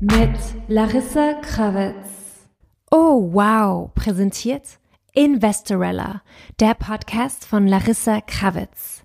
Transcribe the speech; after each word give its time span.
Mit 0.00 0.38
Larissa 0.68 1.34
Krawitz. 1.42 2.48
Oh 2.90 3.28
wow, 3.32 3.92
präsentiert 3.94 4.78
Investorella, 5.12 6.22
der 6.58 6.72
Podcast 6.72 7.44
von 7.44 7.66
Larissa 7.66 8.22
Krawitz. 8.22 9.04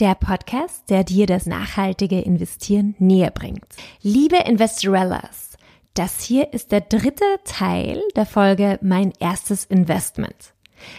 Der 0.00 0.16
Podcast, 0.16 0.90
der 0.90 1.04
dir 1.04 1.28
das 1.28 1.46
nachhaltige 1.46 2.20
Investieren 2.20 2.96
näher 2.98 3.30
bringt. 3.30 3.64
Liebe 4.02 4.38
Investorellas, 4.38 5.56
das 5.94 6.20
hier 6.20 6.52
ist 6.52 6.72
der 6.72 6.80
dritte 6.80 7.24
Teil 7.44 8.02
der 8.16 8.26
Folge 8.26 8.80
Mein 8.82 9.12
erstes 9.20 9.64
Investment. 9.64 10.52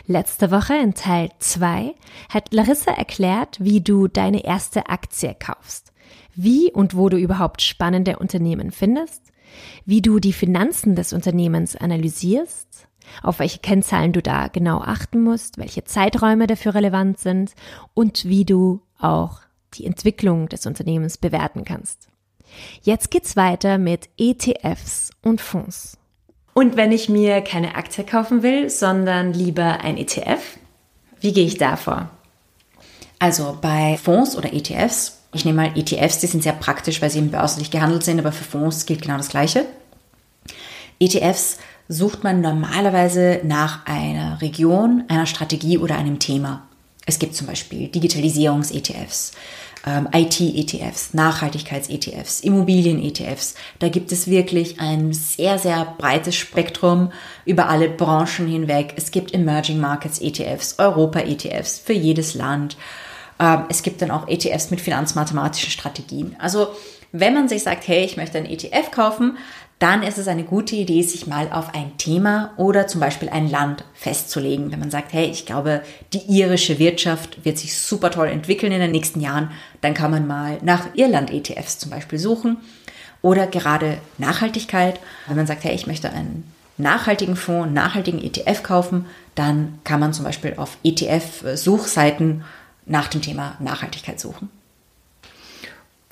Letzte 0.08 0.50
Woche 0.50 0.76
in 0.76 0.94
Teil 0.94 1.30
2 1.40 1.94
hat 2.30 2.54
Larissa 2.54 2.92
erklärt, 2.92 3.58
wie 3.60 3.82
du 3.82 4.08
deine 4.08 4.46
erste 4.46 4.88
Aktie 4.88 5.36
kaufst, 5.38 5.92
wie 6.34 6.72
und 6.72 6.96
wo 6.96 7.10
du 7.10 7.18
überhaupt 7.18 7.62
spannende 7.62 8.18
Unternehmen 8.18 8.72
findest, 8.72 9.34
wie 9.86 10.02
du 10.02 10.20
die 10.20 10.32
Finanzen 10.32 10.96
des 10.96 11.12
Unternehmens 11.12 11.76
analysierst, 11.76 12.88
auf 13.24 13.40
welche 13.40 13.60
Kennzahlen 13.60 14.14
du 14.14 14.22
da 14.22 14.48
genau 14.48 14.80
achten 14.80 15.22
musst, 15.22 15.58
welche 15.58 15.84
Zeiträume 15.84 16.48
dafür 16.48 16.76
relevant 16.76 17.20
sind 17.20 17.54
und 17.94 18.26
wie 18.26 18.46
du 18.46 18.82
auch 19.00 19.42
die 19.74 19.86
Entwicklung 19.86 20.50
des 20.50 20.66
Unternehmens 20.66 21.18
bewerten 21.18 21.66
kannst. 21.66 22.08
Jetzt 22.82 23.12
geht's 23.12 23.36
weiter 23.36 23.78
mit 23.78 24.10
ETFs 24.18 25.12
und 25.22 25.42
Fonds. 25.42 25.98
Und 26.54 26.78
wenn 26.78 26.92
ich 26.92 27.10
mir 27.10 27.42
keine 27.42 27.76
Aktie 27.76 28.06
kaufen 28.06 28.42
will, 28.42 28.70
sondern 28.70 29.34
lieber 29.34 29.82
ein 29.82 29.98
ETF, 29.98 30.58
wie 31.20 31.34
gehe 31.34 31.46
ich 31.46 31.58
da 31.58 31.76
vor? 31.76 32.10
Also 33.20 33.58
bei 33.62 33.98
Fonds 34.02 34.38
oder 34.38 34.54
ETFs, 34.54 35.20
ich 35.34 35.44
nehme 35.44 35.64
mal 35.64 35.78
ETFs, 35.78 36.20
die 36.20 36.28
sind 36.28 36.44
sehr 36.44 36.54
praktisch, 36.54 37.02
weil 37.02 37.10
sie 37.10 37.20
im 37.20 37.32
börslich 37.32 37.72
gehandelt 37.72 38.04
sind, 38.04 38.20
aber 38.20 38.32
für 38.32 38.44
Fonds 38.46 38.86
gilt 38.86 39.02
genau 39.02 39.18
das 39.18 39.30
Gleiche. 39.30 39.66
ETFs 41.00 41.58
sucht 41.88 42.24
man 42.24 42.42
normalerweise 42.42 43.42
nach 43.44 43.86
einer 43.86 44.42
Region, 44.42 45.04
einer 45.08 45.26
Strategie 45.26 45.78
oder 45.78 45.96
einem 45.96 46.20
Thema. 46.20 46.64
Es 47.06 47.20
gibt 47.20 47.36
zum 47.36 47.48
Beispiel 47.48 47.88
Digitalisierungs-ETFs, 47.90 49.34
ähm, 49.86 50.08
IT-ETFs, 50.12 51.14
Nachhaltigkeits-ETFs, 51.14 52.42
Immobilien-ETFs. 52.42 53.54
Da 53.78 53.90
gibt 53.90 54.12
es 54.12 54.28
wirklich 54.28 54.80
ein 54.80 55.14
sehr, 55.14 55.60
sehr 55.60 55.86
breites 56.00 56.36
Spektrum 56.36 57.12
über 57.46 57.70
alle 57.70 57.90
Branchen 57.90 58.48
hinweg. 58.48 58.94
Es 58.98 59.12
gibt 59.12 59.34
Emerging 59.34 59.80
Markets 59.80 60.20
ETFs, 60.20 60.80
Europa-ETFs 60.80 61.78
für 61.78 61.94
jedes 61.94 62.34
Land. 62.34 62.78
Ähm, 63.40 63.66
es 63.70 63.84
gibt 63.84 64.02
dann 64.02 64.10
auch 64.10 64.28
ETFs 64.28 64.72
mit 64.72 64.82
finanzmathematischen 64.82 65.70
Strategien. 65.70 66.36
Also 66.40 66.70
wenn 67.12 67.34
man 67.34 67.48
sich 67.48 67.64
sagt, 67.64 67.88
hey, 67.88 68.04
ich 68.04 68.18
möchte 68.18 68.40
einen 68.40 68.48
ETF 68.48 68.92
kaufen, 68.92 69.38
dann 69.80 70.04
ist 70.04 70.18
es 70.18 70.28
eine 70.28 70.44
gute 70.44 70.76
Idee, 70.76 71.02
sich 71.02 71.28
mal 71.28 71.52
auf 71.52 71.74
ein 71.74 71.98
Thema 71.98 72.54
oder 72.56 72.88
zum 72.88 73.02
Beispiel 73.02 73.30
ein 73.30 73.50
Land 73.50 73.84
festzulegen. 73.94 74.72
Wenn 74.72 74.80
man 74.80 74.90
sagt, 74.90 75.12
hey, 75.12 75.26
ich 75.26 75.46
glaube, 75.46 75.82
die 76.14 76.24
irische 76.30 76.80
Wirtschaft 76.80 77.44
wird 77.44 77.58
sich 77.58 77.78
super 77.78 78.10
toll 78.10 78.28
entwickeln 78.28 78.72
in 78.72 78.80
den 78.80 78.92
nächsten 78.92 79.20
Jahren, 79.20 79.52
dann 79.82 79.94
kann 79.94 80.12
man 80.12 80.28
mal 80.28 80.60
nach 80.62 80.88
Irland-ETFs 80.96 81.78
zum 81.78 81.92
Beispiel 81.92 82.20
suchen. 82.20 82.58
Oder 83.22 83.48
gerade 83.48 83.98
Nachhaltigkeit. 84.18 85.00
Wenn 85.28 85.36
man 85.36 85.48
sagt, 85.48 85.64
hey, 85.64 85.76
ich 85.76 85.88
möchte 85.88 86.10
einen 86.10 86.50
nachhaltigen 86.78 87.36
Fonds, 87.36 87.66
einen 87.66 87.74
nachhaltigen 87.74 88.24
ETF 88.24 88.64
kaufen, 88.64 89.06
dann 89.34 89.80
kann 89.84 90.00
man 90.00 90.14
zum 90.14 90.24
Beispiel 90.24 90.54
auf 90.58 90.78
ETF-Suchseiten 90.84 92.44
nach 92.86 93.08
dem 93.08 93.22
Thema 93.22 93.56
Nachhaltigkeit 93.60 94.20
suchen. 94.20 94.50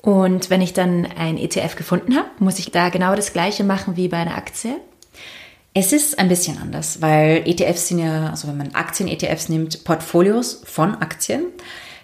Und 0.04 0.50
wenn 0.50 0.60
ich 0.60 0.74
dann 0.74 1.06
ein 1.16 1.38
ETF 1.38 1.76
gefunden 1.76 2.14
habe, 2.14 2.28
muss 2.38 2.58
ich 2.58 2.70
da 2.70 2.90
genau 2.90 3.16
das 3.16 3.32
gleiche 3.32 3.64
machen 3.64 3.96
wie 3.96 4.08
bei 4.08 4.18
einer 4.18 4.36
Aktie? 4.36 4.76
Es 5.72 5.94
ist 5.94 6.18
ein 6.18 6.28
bisschen 6.28 6.58
anders, 6.58 7.00
weil 7.00 7.42
ETFs 7.46 7.88
sind 7.88 8.00
ja, 8.00 8.28
also 8.28 8.46
wenn 8.48 8.58
man 8.58 8.74
Aktien-ETFs 8.74 9.48
nimmt, 9.48 9.82
Portfolios 9.84 10.60
von 10.66 10.94
Aktien. 10.96 11.46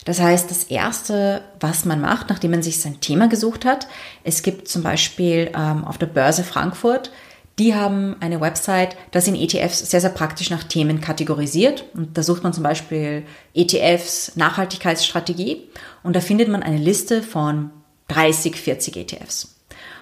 Das 0.07 0.19
heißt, 0.19 0.51
das 0.51 0.65
Erste, 0.65 1.43
was 1.61 1.85
man 1.85 2.01
macht, 2.01 2.31
nachdem 2.31 2.53
man 2.53 2.63
sich 2.63 2.81
sein 2.81 3.03
Thema 3.03 3.29
gesucht 3.29 3.67
hat, 3.67 3.87
es 4.25 4.43
gibt 4.43 4.67
zum 4.67 4.83
Beispiel 4.83 5.51
ähm, 5.55 5.85
auf 5.85 5.99
der 5.99 6.07
Börse 6.07 6.43
Frankfurt, 6.43 7.13
die 7.59 7.75
haben 7.75 8.17
eine 8.21 8.41
Website, 8.41 8.97
das 9.11 9.27
sind 9.27 9.37
ETFs 9.37 9.91
sehr, 9.91 10.01
sehr 10.01 10.09
praktisch 10.09 10.49
nach 10.49 10.65
Themen 10.65 11.03
kategorisiert. 11.03 11.85
Und 11.93 12.17
da 12.17 12.23
sucht 12.23 12.43
man 12.43 12.55
zum 12.55 12.63
Beispiel 12.63 13.25
ETFs 13.53 14.37
Nachhaltigkeitsstrategie 14.37 15.69
und 16.03 16.17
da 16.17 16.21
findet 16.21 16.49
man 16.49 16.63
eine 16.63 16.79
Liste 16.79 17.23
von 17.23 17.71
30, 18.11 18.57
40 18.57 18.97
ETFs. 18.97 19.57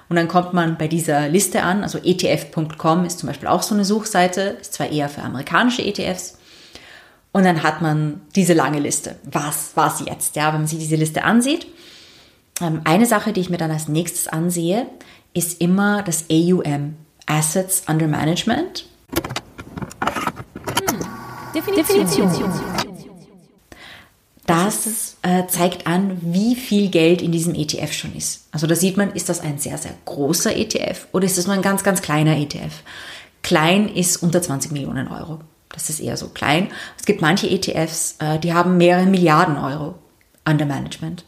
Und 0.09 0.17
dann 0.17 0.29
kommt 0.29 0.55
man 0.55 0.79
bei 0.79 0.89
dieser 0.89 1.29
Liste 1.29 1.63
an, 1.63 1.83
also 1.83 1.99
ETF.com 1.99 3.05
ist 3.05 3.19
zum 3.19 3.27
Beispiel 3.27 3.49
auch 3.49 3.63
so 3.63 3.75
eine 3.75 3.85
Suchseite, 3.85 4.57
ist 4.61 4.73
zwar 4.73 4.91
eher 4.91 5.09
für 5.09 5.23
amerikanische 5.23 5.83
ETFs. 5.83 6.39
Und 7.33 7.45
dann 7.45 7.63
hat 7.63 7.83
man 7.83 8.23
diese 8.35 8.55
lange 8.55 8.79
Liste. 8.81 9.17
Was 9.31 9.77
war 9.77 9.95
jetzt? 10.07 10.35
Ja, 10.35 10.53
wenn 10.53 10.61
man 10.61 10.67
sich 10.67 10.79
diese 10.79 10.97
Liste 10.97 11.25
ansieht. 11.25 11.67
Ähm, 12.61 12.81
eine 12.85 13.05
Sache, 13.05 13.33
die 13.33 13.41
ich 13.41 13.51
mir 13.51 13.59
dann 13.59 13.71
als 13.71 13.87
nächstes 13.89 14.29
ansehe, 14.29 14.87
ist 15.35 15.61
immer 15.61 16.03
das 16.03 16.25
AUM, 16.31 16.97
Assets 17.27 17.83
Under 17.87 18.09
Management. 18.09 18.87
Hm. 20.89 20.99
Definition. 21.55 22.07
Definition. 22.07 22.78
Das 24.49 25.19
äh, 25.21 25.47
zeigt 25.47 25.87
an, 25.87 26.17
wie 26.23 26.57
viel 26.57 26.89
Geld 26.89 27.21
in 27.21 27.33
diesem 27.33 27.55
ETF 27.55 27.93
schon 27.93 28.17
ist. 28.17 28.49
Also 28.51 28.67
da 28.67 28.75
sieht 28.75 28.97
man, 28.97 29.13
ist 29.13 29.29
das 29.29 29.41
ein 29.41 29.59
sehr, 29.59 29.77
sehr 29.77 29.93
großer 30.07 30.57
ETF 30.57 31.07
oder 31.13 31.27
ist 31.27 31.37
das 31.37 31.47
nur 31.47 31.55
ein 31.55 31.61
ganz, 31.61 31.85
ganz 31.85 32.01
kleiner 32.01 32.35
ETF? 32.35 32.73
Klein 33.43 33.91
ist 33.91 34.17
unter 34.23 34.41
20 34.41 34.73
Millionen 34.73 35.09
Euro. 35.09 35.41
Das 35.69 35.91
ist 35.91 36.01
eher 36.01 36.17
so 36.17 36.29
klein. 36.29 36.69
Es 36.99 37.05
gibt 37.05 37.21
manche 37.21 37.47
ETFs, 37.47 38.17
äh, 38.21 38.39
die 38.39 38.55
haben 38.55 38.79
mehrere 38.79 39.05
Milliarden 39.05 39.59
Euro 39.59 39.97
under 40.49 40.65
Management. 40.65 41.27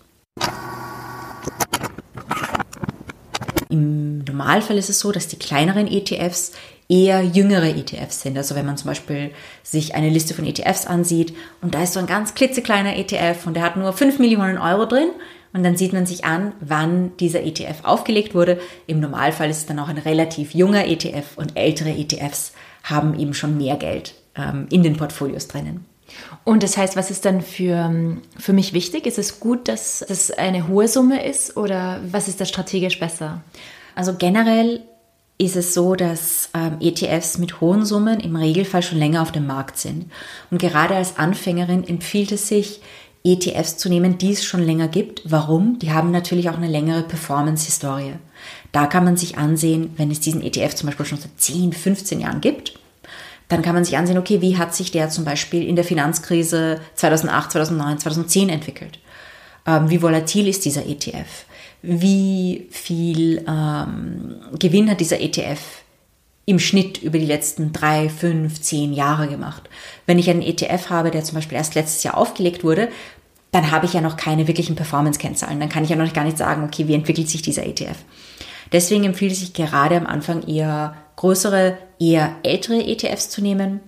Im 3.68 4.24
Normalfall 4.24 4.78
ist 4.78 4.88
es 4.88 4.98
so, 4.98 5.12
dass 5.12 5.28
die 5.28 5.38
kleineren 5.38 5.88
ETFs 5.88 6.52
eher 6.90 7.22
jüngere 7.22 7.76
ETFs 7.76 8.20
sind. 8.20 8.36
Also 8.36 8.56
wenn 8.56 8.66
man 8.66 8.76
zum 8.76 8.88
Beispiel 8.88 9.30
sich 9.62 9.94
eine 9.94 10.10
Liste 10.10 10.34
von 10.34 10.44
ETFs 10.44 10.86
ansieht 10.86 11.34
und 11.62 11.74
da 11.74 11.84
ist 11.84 11.92
so 11.92 12.00
ein 12.00 12.06
ganz 12.06 12.34
klitzekleiner 12.34 12.96
ETF 12.96 13.46
und 13.46 13.54
der 13.54 13.62
hat 13.62 13.76
nur 13.76 13.92
5 13.92 14.18
Millionen 14.18 14.58
Euro 14.58 14.86
drin 14.86 15.10
und 15.52 15.62
dann 15.62 15.76
sieht 15.76 15.92
man 15.92 16.04
sich 16.04 16.24
an, 16.24 16.52
wann 16.60 17.16
dieser 17.18 17.44
ETF 17.44 17.84
aufgelegt 17.84 18.34
wurde. 18.34 18.60
Im 18.88 18.98
Normalfall 18.98 19.50
ist 19.50 19.58
es 19.58 19.66
dann 19.66 19.78
auch 19.78 19.88
ein 19.88 19.98
relativ 19.98 20.52
junger 20.52 20.86
ETF 20.86 21.36
und 21.36 21.56
ältere 21.56 21.90
ETFs 21.90 22.52
haben 22.82 23.18
eben 23.18 23.34
schon 23.34 23.56
mehr 23.56 23.76
Geld 23.76 24.14
ähm, 24.34 24.66
in 24.70 24.82
den 24.82 24.96
Portfolios 24.96 25.46
drinnen. 25.46 25.86
Und 26.42 26.64
das 26.64 26.76
heißt, 26.76 26.96
was 26.96 27.12
ist 27.12 27.24
dann 27.24 27.40
für, 27.40 28.18
für 28.36 28.52
mich 28.52 28.72
wichtig? 28.72 29.06
Ist 29.06 29.18
es 29.18 29.38
gut, 29.38 29.68
dass 29.68 30.04
das 30.06 30.32
eine 30.32 30.66
hohe 30.66 30.88
Summe 30.88 31.24
ist 31.24 31.56
oder 31.56 32.00
was 32.10 32.26
ist 32.26 32.40
da 32.40 32.44
strategisch 32.46 32.98
besser? 32.98 33.42
Also 33.94 34.14
generell 34.14 34.82
ist 35.40 35.56
es 35.56 35.72
so, 35.72 35.94
dass 35.94 36.50
ähm, 36.54 36.76
ETFs 36.80 37.38
mit 37.38 37.60
hohen 37.60 37.84
Summen 37.84 38.20
im 38.20 38.36
Regelfall 38.36 38.82
schon 38.82 38.98
länger 38.98 39.22
auf 39.22 39.32
dem 39.32 39.46
Markt 39.46 39.78
sind. 39.78 40.10
Und 40.50 40.60
gerade 40.60 40.94
als 40.94 41.16
Anfängerin 41.16 41.86
empfiehlt 41.88 42.32
es 42.32 42.46
sich, 42.48 42.80
ETFs 43.24 43.76
zu 43.76 43.88
nehmen, 43.88 44.18
die 44.18 44.32
es 44.32 44.44
schon 44.44 44.62
länger 44.62 44.88
gibt. 44.88 45.22
Warum? 45.24 45.78
Die 45.78 45.92
haben 45.92 46.10
natürlich 46.10 46.48
auch 46.48 46.56
eine 46.56 46.68
längere 46.68 47.02
Performance-Historie. 47.02 48.14
Da 48.72 48.86
kann 48.86 49.04
man 49.04 49.16
sich 49.16 49.36
ansehen, 49.36 49.92
wenn 49.96 50.10
es 50.10 50.20
diesen 50.20 50.42
ETF 50.42 50.74
zum 50.74 50.88
Beispiel 50.88 51.06
schon 51.06 51.18
seit 51.18 51.38
10, 51.38 51.72
15 51.72 52.20
Jahren 52.20 52.40
gibt, 52.40 52.78
dann 53.48 53.62
kann 53.62 53.74
man 53.74 53.84
sich 53.84 53.96
ansehen, 53.96 54.16
okay, 54.16 54.40
wie 54.40 54.58
hat 54.58 54.74
sich 54.74 54.90
der 54.90 55.10
zum 55.10 55.24
Beispiel 55.24 55.66
in 55.66 55.74
der 55.74 55.84
Finanzkrise 55.84 56.80
2008, 56.94 57.52
2009, 57.52 57.98
2010 57.98 58.48
entwickelt? 58.48 58.98
Ähm, 59.66 59.90
wie 59.90 60.00
volatil 60.00 60.48
ist 60.48 60.64
dieser 60.64 60.86
ETF? 60.86 61.44
Wie 61.82 62.66
viel 62.70 63.44
ähm, 63.48 64.36
Gewinn 64.58 64.90
hat 64.90 65.00
dieser 65.00 65.20
ETF 65.20 65.60
im 66.46 66.58
Schnitt 66.58 67.02
über 67.02 67.18
die 67.18 67.26
letzten 67.26 67.72
drei, 67.72 68.08
fünf, 68.08 68.60
zehn 68.60 68.92
Jahre 68.92 69.28
gemacht. 69.28 69.68
Wenn 70.06 70.18
ich 70.18 70.28
einen 70.28 70.42
ETF 70.42 70.90
habe, 70.90 71.10
der 71.10 71.24
zum 71.24 71.36
Beispiel 71.36 71.56
erst 71.56 71.74
letztes 71.74 72.02
Jahr 72.02 72.16
aufgelegt 72.16 72.64
wurde, 72.64 72.88
dann 73.52 73.70
habe 73.70 73.86
ich 73.86 73.92
ja 73.92 74.00
noch 74.00 74.16
keine 74.16 74.46
wirklichen 74.46 74.76
Performance-Kennzahlen. 74.76 75.60
Dann 75.60 75.68
kann 75.68 75.84
ich 75.84 75.90
ja 75.90 75.96
noch 75.96 76.12
gar 76.12 76.24
nicht 76.24 76.38
sagen, 76.38 76.64
okay, 76.64 76.86
wie 76.88 76.94
entwickelt 76.94 77.28
sich 77.28 77.42
dieser 77.42 77.66
ETF. 77.66 77.96
Deswegen 78.72 79.04
empfiehlt 79.04 79.32
es 79.32 79.40
sich 79.40 79.52
gerade 79.52 79.96
am 79.96 80.06
Anfang 80.06 80.46
eher 80.46 80.94
größere, 81.16 81.76
eher 81.98 82.36
ältere 82.42 82.84
ETFs 82.84 83.28
zu 83.28 83.42
nehmen, 83.42 83.80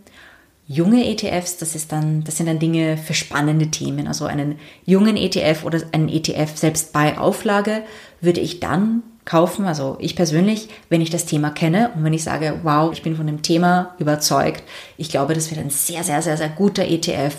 junge 0.73 1.07
ETFs, 1.07 1.59
das 1.59 1.75
ist 1.75 1.93
dann, 1.93 2.25
das 2.25 2.39
sind 2.39 2.47
dann 2.47 2.59
Dinge 2.59 2.97
für 2.97 3.13
spannende 3.13 3.71
Themen. 3.71 4.07
Also 4.09 4.25
einen 4.25 4.59
jungen 4.87 5.17
ETF 5.17 5.65
oder 5.65 5.81
einen 5.93 6.09
ETF 6.09 6.57
selbst 6.57 6.93
bei 6.93 7.19
Auflage 7.19 7.83
würde 8.21 8.41
ich 8.41 8.61
dann 8.61 9.03
kaufen. 9.27 9.67
Also 9.67 9.97
ich 10.01 10.17
persönlich, 10.17 10.69
wenn 10.89 11.03
ich 11.03 11.11
das 11.11 11.27
Thema 11.27 11.51
kenne 11.51 11.91
und 11.95 12.05
wenn 12.05 12.15
ich 12.15 12.25
sage, 12.25 12.61
wow, 12.63 12.91
ich 12.91 13.03
bin 13.03 13.17
von 13.17 13.27
dem 13.27 13.43
Thema 13.43 13.95
überzeugt, 13.99 14.65
ich 14.97 15.11
glaube, 15.11 15.35
das 15.35 15.51
wird 15.51 15.61
ein 15.61 15.71
sehr, 15.71 16.05
sehr, 16.05 16.23
sehr, 16.23 16.39
sehr 16.39 16.49
guter 16.49 16.85
ETF. 16.85 17.35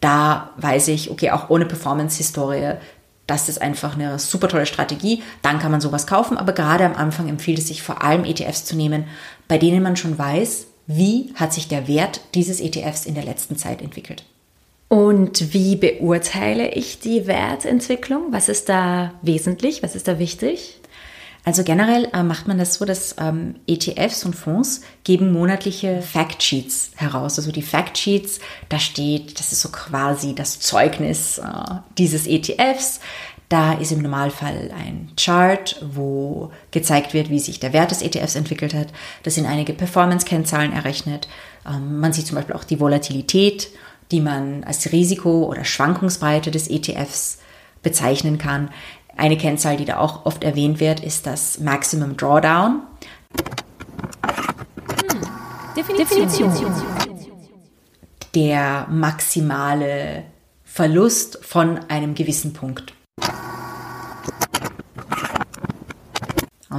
Da 0.00 0.50
weiß 0.56 0.88
ich, 0.88 1.10
okay, 1.10 1.32
auch 1.32 1.50
ohne 1.50 1.66
Performance-Historie, 1.66 2.76
das 3.26 3.50
ist 3.50 3.60
einfach 3.60 3.94
eine 3.94 4.18
super 4.18 4.48
tolle 4.48 4.64
Strategie. 4.64 5.22
Dann 5.42 5.58
kann 5.58 5.70
man 5.70 5.82
sowas 5.82 6.06
kaufen. 6.06 6.38
Aber 6.38 6.52
gerade 6.52 6.86
am 6.86 6.96
Anfang 6.96 7.28
empfiehlt 7.28 7.58
es 7.58 7.68
sich 7.68 7.82
vor 7.82 8.02
allem 8.02 8.24
ETFs 8.24 8.64
zu 8.64 8.74
nehmen, 8.74 9.04
bei 9.48 9.58
denen 9.58 9.82
man 9.82 9.96
schon 9.96 10.18
weiß, 10.18 10.66
wie 10.96 11.32
hat 11.36 11.52
sich 11.52 11.68
der 11.68 11.86
Wert 11.86 12.20
dieses 12.34 12.60
ETFs 12.60 13.06
in 13.06 13.14
der 13.14 13.24
letzten 13.24 13.56
Zeit 13.56 13.80
entwickelt. 13.80 14.24
Und 14.88 15.54
wie 15.54 15.76
beurteile 15.76 16.72
ich 16.72 16.98
die 16.98 17.28
Wertentwicklung? 17.28 18.32
Was 18.32 18.48
ist 18.48 18.68
da 18.68 19.14
wesentlich? 19.22 19.84
Was 19.84 19.94
ist 19.94 20.08
da 20.08 20.18
wichtig? 20.18 20.80
Also 21.44 21.64
generell 21.64 22.08
äh, 22.12 22.22
macht 22.22 22.48
man 22.48 22.58
das 22.58 22.74
so, 22.74 22.84
dass 22.84 23.14
ähm, 23.18 23.54
ETFs 23.66 24.24
und 24.24 24.34
Fonds 24.34 24.82
geben 25.04 25.32
monatliche 25.32 26.02
Factsheets 26.02 26.90
heraus. 26.96 27.38
Also 27.38 27.50
die 27.50 27.62
Factsheets, 27.62 28.40
da 28.68 28.78
steht, 28.78 29.38
das 29.38 29.52
ist 29.52 29.62
so 29.62 29.70
quasi 29.70 30.34
das 30.34 30.60
Zeugnis 30.60 31.38
äh, 31.38 31.42
dieses 31.96 32.26
ETFs. 32.26 33.00
Da 33.50 33.72
ist 33.72 33.90
im 33.90 34.00
Normalfall 34.00 34.70
ein 34.78 35.10
Chart, 35.16 35.84
wo 35.84 36.52
gezeigt 36.70 37.14
wird, 37.14 37.30
wie 37.30 37.40
sich 37.40 37.58
der 37.58 37.72
Wert 37.72 37.90
des 37.90 38.00
ETFs 38.00 38.36
entwickelt 38.36 38.74
hat. 38.74 38.92
Das 39.24 39.34
sind 39.34 39.44
einige 39.44 39.72
Performance-Kennzahlen 39.72 40.72
errechnet. 40.72 41.26
Ähm, 41.68 41.98
man 41.98 42.12
sieht 42.12 42.28
zum 42.28 42.36
Beispiel 42.36 42.54
auch 42.54 42.62
die 42.62 42.78
Volatilität, 42.78 43.70
die 44.12 44.20
man 44.20 44.62
als 44.62 44.92
Risiko 44.92 45.46
oder 45.46 45.64
Schwankungsbreite 45.64 46.52
des 46.52 46.70
ETFs 46.70 47.38
bezeichnen 47.82 48.38
kann. 48.38 48.70
Eine 49.16 49.36
Kennzahl, 49.36 49.76
die 49.76 49.84
da 49.84 49.98
auch 49.98 50.26
oft 50.26 50.44
erwähnt 50.44 50.78
wird, 50.78 51.00
ist 51.00 51.26
das 51.26 51.58
Maximum 51.58 52.16
Drawdown. 52.16 52.82
Hm. 55.10 55.20
Definition. 55.74 56.28
Definition. 56.28 56.72
Der 58.36 58.86
maximale 58.88 60.22
Verlust 60.64 61.44
von 61.44 61.80
einem 61.88 62.14
gewissen 62.14 62.52
Punkt. 62.52 62.94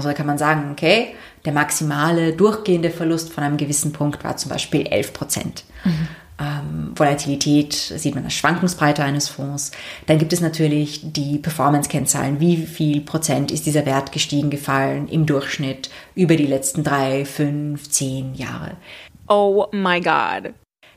Also 0.02 0.10
da 0.10 0.16
kann 0.16 0.26
man 0.26 0.38
sagen, 0.38 0.70
okay, 0.72 1.16
der 1.46 1.54
maximale 1.54 2.34
durchgehende 2.34 2.90
Verlust 2.90 3.32
von 3.32 3.44
einem 3.44 3.58
gewissen 3.58 3.94
Punkt 3.94 4.24
war 4.24 4.36
zum 4.36 4.50
Beispiel 4.50 4.88
11 4.88 5.14
Prozent. 5.14 5.64
Mhm 5.86 6.08
ähm, 6.42 6.94
Volatilität 6.96 7.74
sieht 7.74 8.16
man 8.16 8.24
als 8.24 8.34
Schwankungsbreite 8.34 9.04
eines 9.04 9.30
Fonds. 9.30 9.72
Dann 10.08 10.18
gibt 10.18 10.34
es 10.34 10.42
natürlich 10.42 11.02
die 11.04 11.38
Performance-Kennzahlen. 11.38 12.40
Wie 12.40 12.58
viel 12.58 13.02
Prozent 13.02 13.52
ist 13.52 13.66
dieser 13.66 13.86
Wert 13.86 14.12
gestiegen, 14.12 14.50
gefallen 14.50 15.08
im 15.08 15.26
Durchschnitt 15.26 15.90
über 16.16 16.36
die 16.36 16.48
letzten 16.48 16.84
drei, 16.84 17.26
fünf, 17.26 17.90
zehn 17.90 18.34
Jahre? 18.34 18.78
Oh 19.28 19.68
my 19.72 20.02
God. 20.02 20.54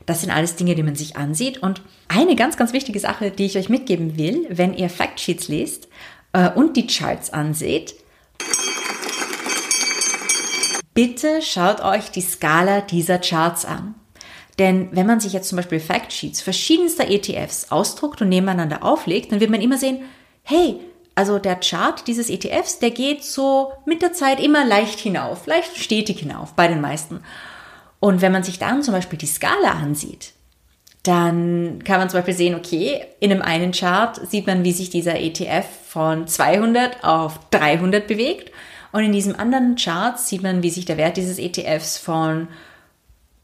Das 0.07 0.21
sind 0.21 0.31
alles 0.31 0.55
Dinge, 0.55 0.75
die 0.75 0.83
man 0.83 0.95
sich 0.95 1.15
ansieht. 1.15 1.59
Und 1.59 1.81
eine 2.07 2.35
ganz, 2.35 2.57
ganz 2.57 2.73
wichtige 2.73 2.99
Sache, 2.99 3.31
die 3.31 3.45
ich 3.45 3.57
euch 3.57 3.69
mitgeben 3.69 4.17
will, 4.17 4.47
wenn 4.49 4.73
ihr 4.73 4.89
Factsheets 4.89 5.47
lest 5.47 5.87
äh, 6.33 6.49
und 6.49 6.75
die 6.75 6.87
Charts 6.87 7.31
anseht, 7.31 7.95
bitte 10.95 11.43
schaut 11.43 11.81
euch 11.81 12.09
die 12.09 12.21
Skala 12.21 12.81
dieser 12.81 13.19
Charts 13.19 13.65
an. 13.65 13.93
Denn 14.57 14.89
wenn 14.93 15.05
man 15.05 15.19
sich 15.19 15.33
jetzt 15.33 15.49
zum 15.49 15.57
Beispiel 15.57 15.79
Factsheets 15.79 16.41
verschiedenster 16.41 17.07
ETFs 17.07 17.71
ausdruckt 17.71 18.21
und 18.21 18.29
nebeneinander 18.29 18.83
auflegt, 18.83 19.31
dann 19.31 19.41
wird 19.41 19.51
man 19.51 19.61
immer 19.61 19.77
sehen, 19.77 19.99
hey, 20.43 20.79
also 21.13 21.39
der 21.39 21.57
Chart 21.57 22.07
dieses 22.07 22.29
ETFs, 22.29 22.79
der 22.79 22.91
geht 22.91 23.23
so 23.23 23.73
mit 23.85 24.01
der 24.01 24.13
Zeit 24.13 24.39
immer 24.41 24.65
leicht 24.65 24.99
hinauf, 24.99 25.45
leicht 25.45 25.77
stetig 25.77 26.19
hinauf 26.19 26.53
bei 26.53 26.67
den 26.67 26.81
meisten. 26.81 27.21
Und 27.99 28.21
wenn 28.21 28.31
man 28.31 28.43
sich 28.43 28.59
dann 28.59 28.81
zum 28.81 28.93
Beispiel 28.93 29.19
die 29.19 29.25
Skala 29.25 29.71
ansieht, 29.71 30.33
dann 31.03 31.83
kann 31.83 31.99
man 31.99 32.09
zum 32.09 32.19
Beispiel 32.19 32.33
sehen, 32.33 32.55
okay, 32.55 33.05
in 33.19 33.31
einem 33.31 33.41
einen 33.41 33.71
Chart 33.71 34.19
sieht 34.27 34.47
man, 34.47 34.63
wie 34.63 34.71
sich 34.71 34.89
dieser 34.89 35.19
ETF 35.19 35.65
von 35.87 36.27
200 36.27 37.03
auf 37.03 37.39
300 37.51 38.07
bewegt. 38.07 38.51
Und 38.95 39.03
in 39.03 39.11
diesem 39.11 39.37
anderen 39.37 39.75
Chart 39.75 40.17
sieht 40.17 40.41
man, 40.41 40.63
wie 40.63 40.69
sich 40.69 40.85
der 40.85 40.95
Wert 40.95 41.17
dieses 41.17 41.37
ETFs 41.37 41.97
von 41.97 42.47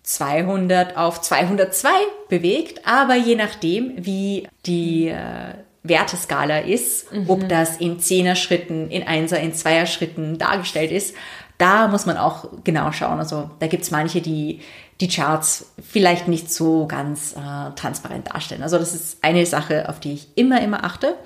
200 0.04 0.96
auf 0.96 1.20
202 1.20 1.90
bewegt, 2.30 2.88
aber 2.88 3.16
je 3.16 3.36
nachdem, 3.36 3.92
wie 3.98 4.48
die 4.66 5.10
äh, 5.10 5.56
Werteskala 5.84 6.60
ist, 6.60 7.12
mhm. 7.12 7.26
ob 7.30 7.50
das 7.50 7.76
in 7.76 8.00
Zehner-Schritten, 8.00 8.90
in 8.92 9.06
Einser, 9.06 9.42
in 9.42 9.54
Zweier-Schritten 9.54 10.38
dargestellt 10.38 10.90
ist, 10.90 11.16
da 11.58 11.90
muss 11.90 12.06
man 12.06 12.16
auch 12.16 12.48
genau 12.64 12.94
schauen. 12.94 13.20
Also 13.20 13.52
da 13.60 13.68
gibt 13.68 13.84
es 13.84 13.92
manche, 13.92 14.22
die 14.22 14.62
die 15.02 15.10
Charts 15.10 15.74
vielleicht 15.86 16.30
nicht 16.30 16.50
so 16.50 16.88
ganz 16.88 17.34
äh, 17.34 17.76
transparent 17.76 18.34
darstellen. 18.34 18.64
Also 18.64 18.78
das 18.78 18.96
ist 18.96 19.22
eine 19.22 19.46
Sache, 19.46 19.90
auf 19.90 20.00
die 20.00 20.14
ich 20.14 20.30
immer, 20.36 20.62
immer 20.62 20.86
achte. 20.86 21.18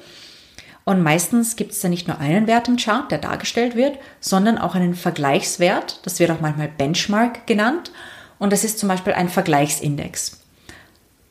Und 0.86 1.02
meistens 1.02 1.56
gibt 1.56 1.72
es 1.72 1.82
da 1.82 1.90
nicht 1.90 2.08
nur 2.08 2.20
einen 2.20 2.46
Wert 2.46 2.68
im 2.68 2.78
Chart, 2.78 3.10
der 3.12 3.18
dargestellt 3.18 3.76
wird, 3.76 3.98
sondern 4.20 4.60
auch 4.60 4.76
einen 4.76 4.94
Vergleichswert. 4.94 6.00
Das 6.04 6.20
wird 6.20 6.30
auch 6.30 6.42
manchmal 6.42 6.70
Benchmark 6.70 7.48
genannt. 7.48 7.92
Und 8.38 8.54
das 8.54 8.64
ist 8.64 8.78
zum 8.78 8.90
Beispiel 8.90 9.14
ein 9.14 9.30
Vergleichsindex 9.30 10.40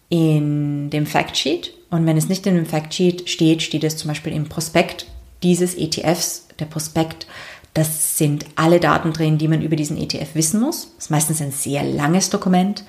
in 0.08 0.90
dem 0.90 1.06
Factsheet. 1.06 1.72
Und 1.90 2.04
wenn 2.04 2.16
es 2.16 2.28
nicht 2.28 2.46
in 2.48 2.56
dem 2.56 2.66
Factsheet 2.66 3.30
steht, 3.30 3.62
steht 3.62 3.84
es 3.84 3.96
zum 3.96 4.08
Beispiel 4.08 4.32
im 4.32 4.48
Prospekt 4.48 5.06
dieses 5.44 5.76
ETFs. 5.76 6.48
Der 6.58 6.64
Prospekt, 6.64 7.28
das 7.74 8.18
sind 8.18 8.46
alle 8.56 8.80
Daten 8.80 9.12
drin, 9.12 9.38
die 9.38 9.48
man 9.48 9.62
über 9.62 9.76
diesen 9.76 9.96
ETF 9.96 10.34
wissen 10.34 10.60
muss. 10.60 10.88
Das 10.96 11.04
ist 11.06 11.10
meistens 11.10 11.40
ein 11.40 11.52
sehr 11.52 11.84
langes 11.84 12.28
Dokument, 12.28 12.82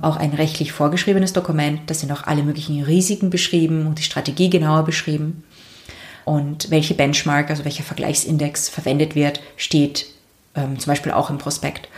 auch 0.00 0.16
ein 0.16 0.32
rechtlich 0.32 0.70
vorgeschriebenes 0.70 1.32
Dokument. 1.32 1.80
Da 1.86 1.94
sind 1.94 2.12
auch 2.12 2.22
alle 2.24 2.44
möglichen 2.44 2.80
Risiken 2.84 3.30
beschrieben 3.30 3.86
und 3.86 3.98
die 3.98 4.04
Strategie 4.04 4.50
genauer 4.50 4.84
beschrieben. 4.84 5.42
Und 6.24 6.70
welche 6.70 6.94
Benchmark, 6.94 7.50
also 7.50 7.64
welcher 7.64 7.84
Vergleichsindex 7.84 8.68
verwendet 8.68 9.14
wird, 9.14 9.40
steht 9.56 10.06
ähm, 10.54 10.78
zum 10.78 10.90
Beispiel 10.90 11.12
auch 11.12 11.30
im 11.30 11.38
Prospekt. 11.38 11.88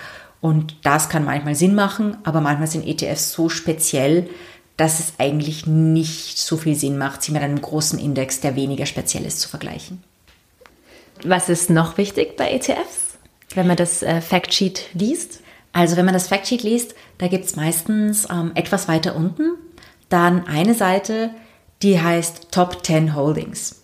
Und 0.41 0.77
das 0.83 1.09
kann 1.09 1.25
manchmal 1.25 1.55
Sinn 1.55 1.75
machen, 1.75 2.17
aber 2.25 2.41
manchmal 2.41 2.69
sind 2.69 2.87
ETFs 2.87 3.33
so 3.33 3.49
speziell, 3.49 4.29
dass 4.77 5.01
es 5.01 5.15
eigentlich 5.19 5.67
nicht 5.67 6.39
so 6.39 6.57
viel 6.57 6.75
Sinn 6.75 6.99
macht, 6.99 7.23
sie 7.23 7.33
mit 7.33 7.43
einem 7.43 7.61
großen 7.61 7.99
Index, 7.99 8.41
der 8.41 8.57
weniger 8.57 8.87
speziell 8.87 9.25
ist, 9.25 9.41
zu 9.41 9.49
vergleichen. 9.49 10.03
Was 11.25 11.49
ist 11.49 11.71
noch 11.71 11.97
wichtig 11.97 12.37
bei 12.37 12.51
ETFs, 12.51 13.17
wenn 13.55 13.67
man 13.67 13.77
das 13.77 14.03
äh, 14.03 14.21
Factsheet 14.21 14.87
liest? 14.93 15.41
Also 15.73 15.97
wenn 15.97 16.05
man 16.05 16.15
das 16.15 16.29
Factsheet 16.29 16.63
liest, 16.63 16.95
da 17.19 17.29
gibt 17.29 17.47
es 17.47 17.57
meistens 17.57 18.29
ähm, 18.31 18.53
etwas 18.55 18.89
weiter 18.89 19.17
unten 19.17 19.53
dann 20.09 20.47
eine 20.47 20.75
Seite, 20.75 21.31
die 21.83 22.01
heißt 22.01 22.53
Top 22.53 22.85
10 22.85 23.15
Holdings. 23.15 23.83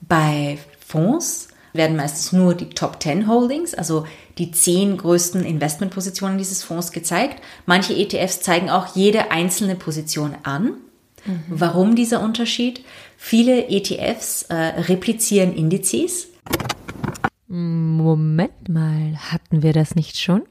Bei 0.00 0.58
Fonds 0.86 1.48
werden 1.72 1.96
meistens 1.96 2.32
nur 2.32 2.54
die 2.54 2.70
Top 2.70 3.02
10 3.02 3.28
Holdings, 3.28 3.74
also 3.74 4.06
die 4.38 4.50
zehn 4.50 4.96
größten 4.96 5.44
Investmentpositionen 5.44 6.38
dieses 6.38 6.62
Fonds 6.62 6.92
gezeigt. 6.92 7.42
Manche 7.66 7.94
ETFs 7.94 8.40
zeigen 8.40 8.70
auch 8.70 8.94
jede 8.94 9.30
einzelne 9.30 9.74
Position 9.74 10.34
an. 10.44 10.74
Mhm. 11.24 11.42
Warum 11.48 11.96
dieser 11.96 12.22
Unterschied? 12.22 12.84
Viele 13.16 13.68
ETFs 13.68 14.42
äh, 14.44 14.54
replizieren 14.54 15.54
Indizes. 15.54 16.28
Moment 17.48 18.68
mal, 18.68 19.16
hatten 19.16 19.62
wir 19.62 19.72
das 19.72 19.94
nicht 19.94 20.18
schon? 20.18 20.42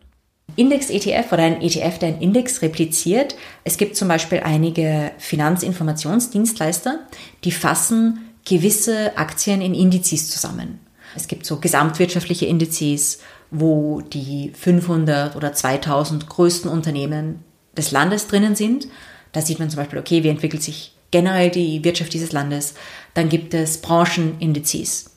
Index-ETF 0.55 1.31
oder 1.31 1.43
ein 1.43 1.61
ETF, 1.61 1.99
der 1.99 2.09
einen 2.09 2.21
Index 2.21 2.61
repliziert. 2.61 3.35
Es 3.63 3.77
gibt 3.77 3.95
zum 3.95 4.07
Beispiel 4.07 4.39
einige 4.39 5.11
Finanzinformationsdienstleister, 5.19 6.99
die 7.43 7.51
fassen 7.51 8.26
gewisse 8.47 9.17
Aktien 9.17 9.61
in 9.61 9.73
Indizes 9.73 10.29
zusammen. 10.29 10.79
Es 11.15 11.27
gibt 11.27 11.45
so 11.45 11.57
gesamtwirtschaftliche 11.59 12.45
Indizes 12.45 13.19
wo 13.51 14.01
die 14.01 14.51
500 14.53 15.35
oder 15.35 15.53
2000 15.53 16.27
größten 16.27 16.69
Unternehmen 16.69 17.43
des 17.75 17.91
Landes 17.91 18.27
drinnen 18.27 18.55
sind. 18.55 18.87
Da 19.31 19.41
sieht 19.41 19.59
man 19.59 19.69
zum 19.69 19.77
Beispiel, 19.77 19.99
okay, 19.99 20.23
wie 20.23 20.29
entwickelt 20.29 20.63
sich 20.63 20.93
generell 21.11 21.49
die 21.49 21.83
Wirtschaft 21.83 22.13
dieses 22.13 22.31
Landes. 22.31 22.73
Dann 23.13 23.29
gibt 23.29 23.53
es 23.53 23.81
Branchenindizes. 23.81 25.11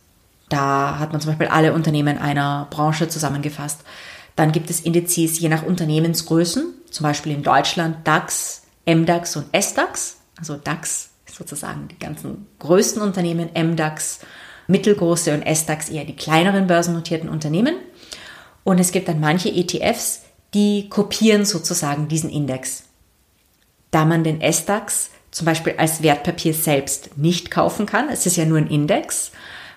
Da 0.49 0.99
hat 0.99 1.12
man 1.12 1.20
zum 1.20 1.30
Beispiel 1.30 1.49
alle 1.49 1.72
Unternehmen 1.72 2.18
einer 2.18 2.66
Branche 2.70 3.08
zusammengefasst. 3.08 3.80
Dann 4.37 4.52
gibt 4.52 4.70
es 4.70 4.80
Indizes 4.80 5.38
je 5.38 5.49
nach 5.49 5.64
Unternehmensgrößen, 5.64 6.64
zum 6.90 7.04
Beispiel 7.04 7.32
in 7.32 7.42
Deutschland 7.42 8.06
DAX, 8.06 8.62
MDAX 8.87 9.37
und 9.37 9.46
SDAX. 9.52 10.16
Also 10.38 10.56
DAX 10.56 11.09
sozusagen 11.40 11.88
die 11.88 11.99
ganzen 11.99 12.47
größten 12.59 13.00
Unternehmen, 13.00 13.49
MDAX 13.54 14.20
mittelgroße 14.66 15.32
und 15.32 15.42
SDAX 15.42 15.88
eher 15.88 16.04
die 16.04 16.14
kleineren 16.14 16.66
börsennotierten 16.66 17.30
Unternehmen. 17.30 17.76
Und 18.62 18.78
es 18.78 18.92
gibt 18.92 19.09
dann 19.09 19.20
manche 19.20 19.49
ETFs, 19.49 20.20
die 20.52 20.90
kopieren 20.90 21.47
sozusagen 21.47 22.09
diesen 22.09 22.28
Index. 22.28 22.85
Da 23.90 24.04
man 24.04 24.23
den 24.23 24.40
SDAX 24.42 25.11
zum 25.30 25.47
Beispiel 25.47 25.75
als 25.78 26.02
Wertpapier 26.02 26.52
selbst 26.52 27.16
nicht 27.16 27.50
kaufen 27.50 27.87
kann, 27.87 28.11
es 28.11 28.26
ist 28.26 28.37
ja 28.37 28.44
nur 28.44 28.59
ein 28.59 28.66
Index, 28.66 29.32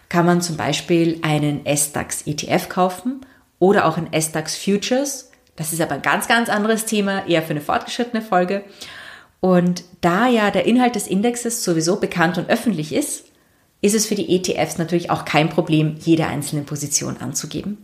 kann 0.10 0.26
man 0.26 0.42
zum 0.42 0.58
Beispiel 0.58 1.20
einen 1.22 1.66
SDAX 1.66 2.24
ETF 2.28 2.68
kaufen 2.68 3.26
oder 3.58 3.86
auch 3.86 3.98
ein 3.98 4.10
SDAX 4.12 4.58
Futures. 4.58 5.32
Das 5.56 5.72
ist 5.72 5.82
aber 5.82 5.94
ein 5.94 6.02
ganz, 6.02 6.28
ganz 6.28 6.50
anderes 6.50 6.86
Thema, 6.86 7.26
eher 7.26 7.42
für 7.42 7.52
eine 7.52 7.62
fortgeschrittene 7.62 8.22
Folge. 8.22 8.66
Und 9.44 9.84
da 10.00 10.30
ja 10.30 10.52
der 10.52 10.66
Inhalt 10.66 10.96
des 10.96 11.06
Indexes 11.06 11.66
sowieso 11.66 11.98
bekannt 11.98 12.38
und 12.38 12.50
öffentlich 12.50 12.94
ist, 12.94 13.26
ist 13.82 13.94
es 13.94 14.06
für 14.06 14.16
die 14.16 14.34
ETFs 14.34 14.78
natürlich 14.78 15.12
auch 15.12 15.26
kein 15.26 15.50
Problem, 15.50 15.98
jede 16.00 16.28
einzelne 16.28 16.62
Position 16.62 17.18
anzugeben. 17.18 17.78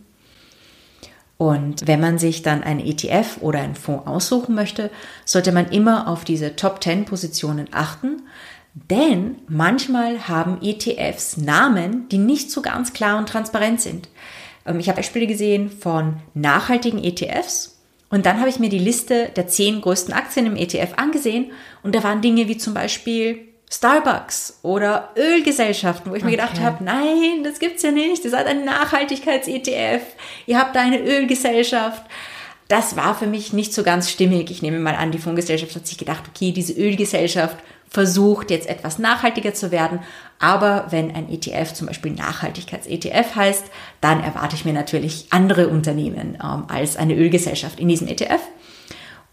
Und 1.36 1.86
wenn 1.86 2.00
man 2.00 2.18
sich 2.18 2.40
dann 2.40 2.62
einen 2.62 2.80
ETF 2.80 3.42
oder 3.42 3.58
einen 3.58 3.74
Fonds 3.74 4.06
aussuchen 4.06 4.54
möchte, 4.54 4.90
sollte 5.26 5.52
man 5.52 5.68
immer 5.68 6.08
auf 6.08 6.24
diese 6.24 6.56
Top 6.56 6.82
10 6.82 7.04
Positionen 7.04 7.68
achten, 7.72 8.22
denn 8.72 9.36
manchmal 9.46 10.28
haben 10.28 10.62
ETFs 10.62 11.36
Namen, 11.36 12.08
die 12.08 12.16
nicht 12.16 12.50
so 12.50 12.62
ganz 12.62 12.94
klar 12.94 13.18
und 13.18 13.28
transparent 13.28 13.82
sind. 13.82 14.08
Ähm, 14.64 14.80
ich 14.80 14.88
habe 14.88 14.96
Beispiele 14.96 15.26
gesehen 15.26 15.68
von 15.68 16.22
nachhaltigen 16.32 17.04
ETFs 17.04 17.69
und 18.10 18.26
dann 18.26 18.40
habe 18.40 18.48
ich 18.48 18.58
mir 18.58 18.68
die 18.68 18.78
Liste 18.78 19.30
der 19.36 19.46
zehn 19.46 19.80
größten 19.80 20.12
Aktien 20.12 20.46
im 20.46 20.56
ETF 20.56 20.94
angesehen 20.96 21.52
und 21.82 21.94
da 21.94 22.02
waren 22.02 22.20
Dinge 22.20 22.48
wie 22.48 22.58
zum 22.58 22.74
Beispiel 22.74 23.46
Starbucks 23.72 24.58
oder 24.62 25.10
Ölgesellschaften, 25.16 26.10
wo 26.10 26.16
ich 26.16 26.22
okay. 26.22 26.32
mir 26.32 26.36
gedacht 26.36 26.60
habe, 26.60 26.82
nein, 26.82 27.44
das 27.44 27.60
gibt's 27.60 27.82
ja 27.84 27.92
nicht. 27.92 28.24
Ihr 28.24 28.30
seid 28.30 28.48
ein 28.48 28.64
Nachhaltigkeits-ETF. 28.64 30.02
Ihr 30.46 30.58
habt 30.58 30.74
da 30.74 30.80
eine 30.80 31.00
Ölgesellschaft. 31.00 32.02
Das 32.66 32.96
war 32.96 33.14
für 33.16 33.28
mich 33.28 33.52
nicht 33.52 33.72
so 33.72 33.84
ganz 33.84 34.10
stimmig. 34.10 34.50
Ich 34.50 34.60
nehme 34.60 34.80
mal 34.80 34.96
an, 34.96 35.12
die 35.12 35.18
Fondsgesellschaft 35.18 35.76
hat 35.76 35.86
sich 35.86 35.98
gedacht, 35.98 36.24
okay, 36.28 36.50
diese 36.50 36.72
Ölgesellschaft 36.72 37.58
versucht 37.90 38.50
jetzt 38.50 38.68
etwas 38.68 38.98
nachhaltiger 38.98 39.52
zu 39.52 39.70
werden. 39.70 39.98
Aber 40.38 40.86
wenn 40.90 41.14
ein 41.14 41.28
ETF 41.28 41.74
zum 41.74 41.88
Beispiel 41.88 42.12
Nachhaltigkeits-ETF 42.12 43.34
heißt, 43.34 43.64
dann 44.00 44.22
erwarte 44.22 44.56
ich 44.56 44.64
mir 44.64 44.72
natürlich 44.72 45.26
andere 45.30 45.68
Unternehmen 45.68 46.38
ähm, 46.42 46.64
als 46.68 46.96
eine 46.96 47.14
Ölgesellschaft 47.14 47.78
in 47.80 47.88
diesem 47.88 48.08
ETF. 48.08 48.40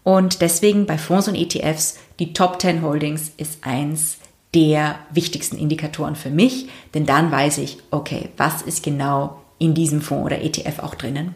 Und 0.02 0.42
deswegen 0.42 0.86
bei 0.86 0.98
Fonds 0.98 1.28
und 1.28 1.36
ETFs, 1.36 1.98
die 2.18 2.32
Top 2.32 2.60
10 2.60 2.82
Holdings 2.82 3.32
ist 3.36 3.64
eins 3.64 4.18
der 4.54 4.98
wichtigsten 5.10 5.56
Indikatoren 5.56 6.16
für 6.16 6.30
mich, 6.30 6.68
denn 6.94 7.06
dann 7.06 7.30
weiß 7.30 7.58
ich, 7.58 7.78
okay, 7.90 8.30
was 8.36 8.62
ist 8.62 8.82
genau 8.82 9.40
in 9.58 9.74
diesem 9.74 10.00
Fonds 10.00 10.26
oder 10.26 10.42
ETF 10.42 10.80
auch 10.80 10.94
drinnen. 10.94 11.34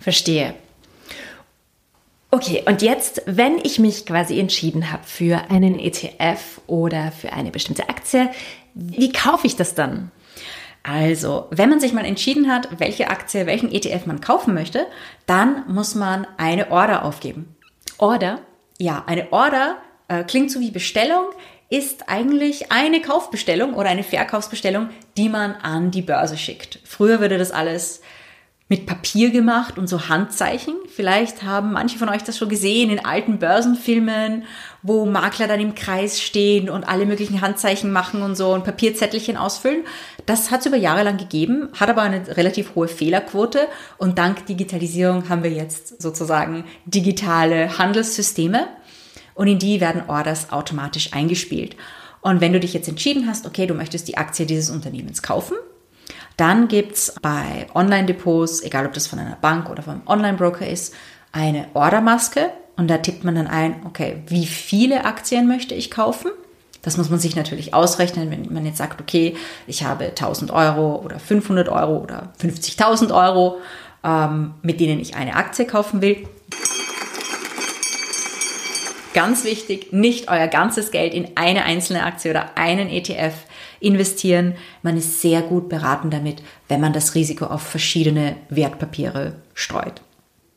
Verstehe. 0.00 0.54
Okay, 2.30 2.62
und 2.66 2.82
jetzt, 2.82 3.22
wenn 3.24 3.58
ich 3.58 3.78
mich 3.78 4.04
quasi 4.04 4.38
entschieden 4.38 4.92
habe 4.92 5.02
für 5.04 5.50
einen 5.50 5.78
ETF 5.78 6.60
oder 6.66 7.10
für 7.10 7.32
eine 7.32 7.50
bestimmte 7.50 7.88
Aktie, 7.88 8.30
wie 8.74 9.12
kaufe 9.12 9.46
ich 9.46 9.56
das 9.56 9.74
dann? 9.74 10.10
Also, 10.82 11.46
wenn 11.50 11.70
man 11.70 11.80
sich 11.80 11.92
mal 11.92 12.04
entschieden 12.04 12.52
hat, 12.52 12.68
welche 12.78 13.08
Aktie, 13.08 13.46
welchen 13.46 13.72
ETF 13.72 14.06
man 14.06 14.20
kaufen 14.20 14.52
möchte, 14.52 14.86
dann 15.26 15.64
muss 15.68 15.94
man 15.94 16.26
eine 16.36 16.70
Order 16.70 17.04
aufgeben. 17.04 17.56
Order? 17.96 18.40
Ja, 18.78 19.04
eine 19.06 19.32
Order 19.32 19.78
äh, 20.08 20.22
klingt 20.22 20.50
so 20.50 20.60
wie 20.60 20.70
Bestellung, 20.70 21.26
ist 21.70 22.08
eigentlich 22.08 22.70
eine 22.72 23.00
Kaufbestellung 23.00 23.74
oder 23.74 23.88
eine 23.88 24.04
Verkaufsbestellung, 24.04 24.90
die 25.16 25.28
man 25.28 25.54
an 25.54 25.90
die 25.90 26.02
Börse 26.02 26.36
schickt. 26.36 26.78
Früher 26.84 27.20
würde 27.20 27.38
das 27.38 27.50
alles 27.50 28.02
mit 28.70 28.84
Papier 28.84 29.30
gemacht 29.30 29.78
und 29.78 29.88
so 29.88 30.08
Handzeichen. 30.08 30.74
Vielleicht 30.88 31.42
haben 31.42 31.72
manche 31.72 31.98
von 31.98 32.10
euch 32.10 32.22
das 32.22 32.36
schon 32.36 32.50
gesehen 32.50 32.90
in 32.90 33.02
alten 33.02 33.38
Börsenfilmen, 33.38 34.44
wo 34.82 35.06
Makler 35.06 35.48
dann 35.48 35.60
im 35.60 35.74
Kreis 35.74 36.20
stehen 36.20 36.68
und 36.68 36.84
alle 36.84 37.06
möglichen 37.06 37.40
Handzeichen 37.40 37.90
machen 37.90 38.20
und 38.20 38.36
so 38.36 38.52
und 38.52 38.64
Papierzettelchen 38.64 39.38
ausfüllen. 39.38 39.84
Das 40.26 40.50
hat 40.50 40.60
es 40.60 40.66
über 40.66 40.76
Jahre 40.76 41.02
lang 41.02 41.16
gegeben, 41.16 41.70
hat 41.80 41.88
aber 41.88 42.02
eine 42.02 42.36
relativ 42.36 42.74
hohe 42.74 42.88
Fehlerquote 42.88 43.68
und 43.96 44.18
dank 44.18 44.44
Digitalisierung 44.44 45.30
haben 45.30 45.42
wir 45.42 45.50
jetzt 45.50 46.02
sozusagen 46.02 46.64
digitale 46.84 47.78
Handelssysteme 47.78 48.68
und 49.34 49.48
in 49.48 49.58
die 49.58 49.80
werden 49.80 50.02
Orders 50.08 50.52
automatisch 50.52 51.14
eingespielt. 51.14 51.74
Und 52.20 52.42
wenn 52.42 52.52
du 52.52 52.60
dich 52.60 52.74
jetzt 52.74 52.88
entschieden 52.88 53.26
hast, 53.26 53.46
okay, 53.46 53.66
du 53.66 53.72
möchtest 53.72 54.08
die 54.08 54.18
Aktie 54.18 54.44
dieses 54.44 54.68
Unternehmens 54.68 55.22
kaufen, 55.22 55.56
dann 56.38 56.68
gibt's 56.68 57.14
bei 57.20 57.66
Online-Depots, 57.74 58.62
egal 58.62 58.86
ob 58.86 58.94
das 58.94 59.06
von 59.06 59.18
einer 59.18 59.36
Bank 59.36 59.68
oder 59.68 59.82
vom 59.82 60.02
Online-Broker 60.06 60.66
ist, 60.66 60.94
eine 61.32 61.66
Ordermaske 61.74 62.50
und 62.76 62.88
da 62.88 62.98
tippt 62.98 63.24
man 63.24 63.34
dann 63.34 63.46
ein, 63.46 63.82
okay, 63.84 64.22
wie 64.28 64.46
viele 64.46 65.04
Aktien 65.04 65.46
möchte 65.46 65.74
ich 65.74 65.90
kaufen? 65.90 66.30
Das 66.82 66.96
muss 66.96 67.10
man 67.10 67.18
sich 67.18 67.36
natürlich 67.36 67.74
ausrechnen, 67.74 68.30
wenn 68.30 68.52
man 68.52 68.64
jetzt 68.64 68.78
sagt, 68.78 69.00
okay, 69.00 69.36
ich 69.66 69.84
habe 69.84 70.06
1000 70.06 70.50
Euro 70.52 71.02
oder 71.04 71.18
500 71.18 71.68
Euro 71.68 71.98
oder 71.98 72.32
50.000 72.40 73.12
Euro, 73.12 73.58
ähm, 74.04 74.54
mit 74.62 74.80
denen 74.80 75.00
ich 75.00 75.16
eine 75.16 75.34
Aktie 75.34 75.66
kaufen 75.66 76.00
will, 76.00 76.24
Ganz 79.14 79.42
wichtig, 79.42 79.92
nicht 79.92 80.30
euer 80.30 80.46
ganzes 80.46 80.92
Geld 80.92 81.12
in 81.12 81.36
eine 81.36 81.64
einzelne 81.64 82.04
Aktie 82.04 82.30
oder 82.30 82.56
einen 82.56 82.88
ETF 82.88 83.34
investieren. 83.80 84.54
Man 84.82 84.96
ist 84.96 85.20
sehr 85.20 85.42
gut 85.42 85.68
beraten 85.68 86.10
damit, 86.10 86.42
wenn 86.68 86.80
man 86.80 86.92
das 86.92 87.14
Risiko 87.14 87.46
auf 87.46 87.62
verschiedene 87.62 88.36
Wertpapiere 88.48 89.36
streut. 89.54 90.02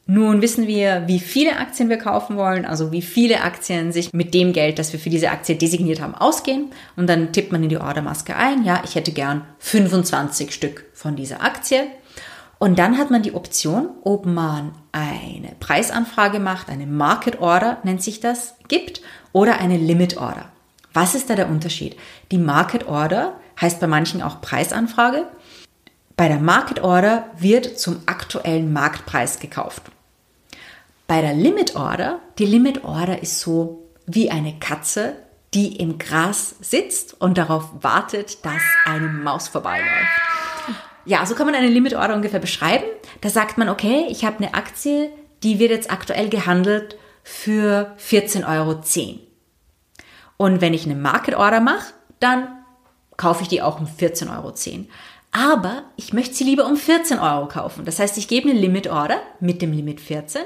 Nun 0.07 0.41
wissen 0.41 0.67
wir, 0.67 1.03
wie 1.07 1.19
viele 1.19 1.57
Aktien 1.57 1.87
wir 1.87 1.97
kaufen 1.97 2.35
wollen, 2.35 2.65
also 2.65 2.91
wie 2.91 3.01
viele 3.01 3.41
Aktien 3.41 3.91
sich 3.91 4.11
mit 4.11 4.33
dem 4.33 4.51
Geld, 4.51 4.77
das 4.77 4.91
wir 4.91 4.99
für 4.99 5.09
diese 5.09 5.29
Aktie 5.29 5.55
designiert 5.55 6.01
haben, 6.01 6.15
ausgehen. 6.15 6.71
Und 6.95 7.07
dann 7.07 7.31
tippt 7.31 7.51
man 7.51 7.63
in 7.63 7.69
die 7.69 7.77
Ordermaske 7.77 8.35
ein, 8.35 8.65
ja, 8.65 8.81
ich 8.83 8.95
hätte 8.95 9.11
gern 9.11 9.45
25 9.59 10.51
Stück 10.51 10.85
von 10.93 11.15
dieser 11.15 11.41
Aktie. 11.41 11.83
Und 12.59 12.77
dann 12.77 12.97
hat 12.97 13.09
man 13.09 13.23
die 13.23 13.33
Option, 13.33 13.89
ob 14.03 14.25
man 14.25 14.73
eine 14.91 15.55
Preisanfrage 15.59 16.39
macht, 16.39 16.69
eine 16.69 16.87
Market 16.87 17.39
Order 17.39 17.77
nennt 17.83 18.03
sich 18.03 18.19
das, 18.19 18.55
gibt 18.67 19.01
oder 19.31 19.59
eine 19.59 19.77
Limit 19.77 20.17
Order. 20.17 20.51
Was 20.93 21.15
ist 21.15 21.29
da 21.29 21.35
der 21.35 21.49
Unterschied? 21.49 21.97
Die 22.31 22.37
Market 22.37 22.87
Order 22.87 23.39
heißt 23.59 23.79
bei 23.79 23.87
manchen 23.87 24.21
auch 24.21 24.41
Preisanfrage. 24.41 25.27
Bei 26.17 26.27
der 26.27 26.39
Market 26.39 26.83
Order 26.83 27.29
wird 27.37 27.79
zum 27.79 28.01
aktuellen 28.05 28.73
Marktpreis 28.73 29.39
gekauft. 29.39 29.83
Bei 31.07 31.21
der 31.21 31.33
Limit 31.33 31.75
Order, 31.75 32.19
die 32.37 32.45
Limit 32.45 32.83
Order 32.83 33.21
ist 33.21 33.39
so 33.39 33.89
wie 34.05 34.29
eine 34.29 34.59
Katze, 34.59 35.15
die 35.53 35.77
im 35.77 35.97
Gras 35.97 36.55
sitzt 36.61 37.19
und 37.19 37.37
darauf 37.37 37.69
wartet, 37.81 38.45
dass 38.45 38.61
eine 38.85 39.07
Maus 39.07 39.47
vorbeiläuft. 39.47 39.89
Ja, 41.05 41.25
so 41.25 41.35
kann 41.35 41.47
man 41.47 41.55
eine 41.55 41.67
Limit 41.67 41.95
Order 41.95 42.15
ungefähr 42.15 42.39
beschreiben. 42.39 42.85
Da 43.21 43.29
sagt 43.29 43.57
man, 43.57 43.69
okay, 43.69 44.05
ich 44.09 44.23
habe 44.23 44.37
eine 44.37 44.53
Aktie, 44.53 45.09
die 45.43 45.59
wird 45.59 45.71
jetzt 45.71 45.91
aktuell 45.91 46.29
gehandelt 46.29 46.97
für 47.23 47.95
14,10 47.99 48.47
Euro. 48.47 48.81
Und 50.41 50.59
wenn 50.59 50.73
ich 50.73 50.85
eine 50.85 50.95
Market 50.95 51.35
Order 51.35 51.59
mache, 51.59 51.93
dann 52.19 52.47
kaufe 53.15 53.43
ich 53.43 53.47
die 53.47 53.61
auch 53.61 53.79
um 53.79 53.85
14,10 53.85 54.35
Euro. 54.35 54.55
Aber 55.31 55.83
ich 55.97 56.13
möchte 56.13 56.33
sie 56.33 56.45
lieber 56.45 56.65
um 56.65 56.77
14 56.77 57.19
Euro 57.19 57.47
kaufen. 57.47 57.85
Das 57.85 57.99
heißt, 57.99 58.17
ich 58.17 58.27
gebe 58.27 58.49
eine 58.49 58.59
Limit 58.59 58.87
Order 58.87 59.21
mit 59.39 59.61
dem 59.61 59.71
Limit 59.71 60.01
14 60.01 60.41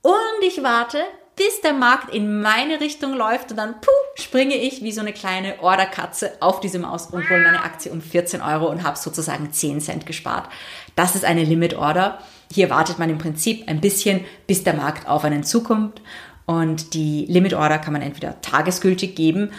und 0.00 0.14
ich 0.40 0.62
warte, 0.62 1.02
bis 1.36 1.60
der 1.60 1.74
Markt 1.74 2.14
in 2.14 2.40
meine 2.40 2.80
Richtung 2.80 3.12
läuft 3.12 3.50
und 3.50 3.58
dann 3.58 3.78
puh, 3.78 3.90
springe 4.14 4.54
ich 4.54 4.82
wie 4.82 4.92
so 4.92 5.02
eine 5.02 5.12
kleine 5.12 5.60
Orderkatze 5.60 6.32
auf 6.40 6.60
diese 6.60 6.78
Maus 6.78 7.08
und 7.08 7.28
hole 7.28 7.42
meine 7.42 7.62
Aktie 7.62 7.92
um 7.92 8.00
14 8.00 8.40
Euro 8.40 8.70
und 8.70 8.84
habe 8.84 8.96
sozusagen 8.96 9.52
10 9.52 9.82
Cent 9.82 10.06
gespart. 10.06 10.48
Das 10.94 11.14
ist 11.14 11.26
eine 11.26 11.44
Limit 11.44 11.74
Order. 11.74 12.20
Hier 12.50 12.70
wartet 12.70 12.98
man 12.98 13.10
im 13.10 13.18
Prinzip 13.18 13.68
ein 13.68 13.82
bisschen, 13.82 14.24
bis 14.46 14.64
der 14.64 14.72
Markt 14.72 15.06
auf 15.06 15.24
einen 15.24 15.44
zukommt. 15.44 16.00
Und 16.46 16.94
die 16.94 17.26
Limit 17.26 17.54
Order 17.54 17.78
kann 17.78 17.92
man 17.92 18.02
entweder 18.02 18.40
tagesgültig 18.40 19.16
geben. 19.16 19.50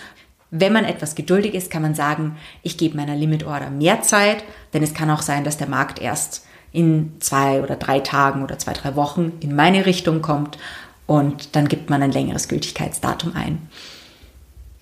Wenn 0.49 0.71
man 0.71 0.85
etwas 0.85 1.15
geduldig 1.15 1.53
ist, 1.53 1.69
kann 1.69 1.81
man 1.81 1.93
sagen, 1.93 2.37
ich 2.63 2.77
gebe 2.77 2.95
meiner 2.95 3.15
Limit 3.15 3.45
Order 3.45 3.69
mehr 3.69 4.01
Zeit, 4.01 4.43
denn 4.73 4.81
es 4.81 4.93
kann 4.93 5.11
auch 5.11 5.21
sein, 5.21 5.43
dass 5.43 5.57
der 5.57 5.67
Markt 5.67 5.99
erst 5.99 6.45
in 6.71 7.13
zwei 7.19 7.61
oder 7.61 7.75
drei 7.75 7.99
Tagen 7.99 8.43
oder 8.43 8.57
zwei, 8.57 8.73
drei 8.73 8.95
Wochen 8.95 9.33
in 9.41 9.55
meine 9.55 9.85
Richtung 9.85 10.21
kommt 10.21 10.57
und 11.05 11.55
dann 11.55 11.67
gibt 11.67 11.89
man 11.89 12.01
ein 12.03 12.11
längeres 12.11 12.47
Gültigkeitsdatum 12.47 13.35
ein. 13.35 13.69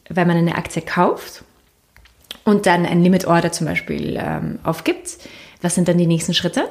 Wenn 0.10 0.28
man 0.28 0.38
eine 0.38 0.56
Aktie 0.56 0.84
kauft 0.84 1.44
und 2.44 2.68
dann 2.68 2.86
ein 2.86 3.02
Limit 3.02 3.26
Order 3.26 3.52
zum 3.52 3.66
Beispiel 3.66 4.20
ähm, 4.20 4.60
aufgibt, 4.64 5.18
was 5.62 5.74
sind 5.74 5.88
dann 5.88 5.98
die 5.98 6.08
nächsten 6.08 6.34
Schritte? 6.34 6.70